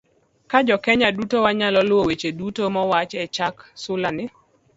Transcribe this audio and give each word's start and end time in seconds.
Ka 0.47 0.63
Jo 0.63 0.77
Kenya 0.77 1.11
duto 1.15 1.37
wanyalo 1.45 1.79
luwo 1.89 2.03
weche 2.07 2.29
duto 2.39 2.63
mowach 2.75 3.13
e 3.23 3.27
chak 3.35 3.55
sulani 3.81 4.25